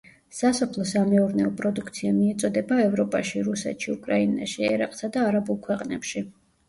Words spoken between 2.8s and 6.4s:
ევროპაში, რუსეთში, უკრაინაში, ერაყსა და არაბულ ქვეყნებში.